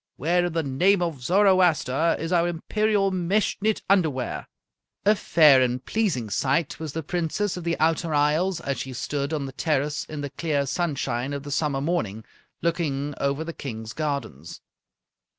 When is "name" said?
0.63-1.03